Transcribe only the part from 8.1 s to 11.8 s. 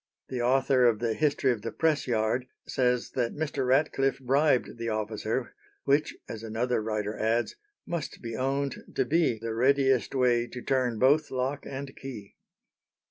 be owned to be the readiest way to turn both lock